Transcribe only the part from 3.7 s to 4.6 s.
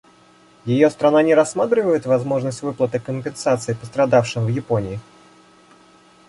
пострадавшим в